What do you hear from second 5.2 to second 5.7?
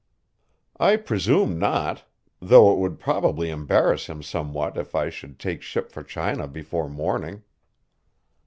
take